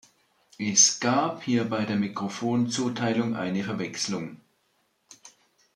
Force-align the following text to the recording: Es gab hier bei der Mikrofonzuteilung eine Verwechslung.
Es 0.57 0.99
gab 0.99 1.43
hier 1.43 1.65
bei 1.69 1.85
der 1.85 1.95
Mikrofonzuteilung 1.95 3.35
eine 3.35 3.63
Verwechslung. 3.63 4.37